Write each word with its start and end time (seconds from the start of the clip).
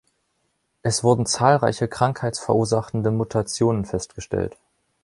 Es 0.81 1.03
wurden 1.03 1.27
zahlreiche 1.27 1.87
krankheitsverursachende 1.87 3.11
Mutationen 3.11 3.85
festgestellt. 3.85 4.57